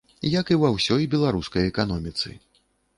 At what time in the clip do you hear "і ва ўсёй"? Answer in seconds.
0.55-1.03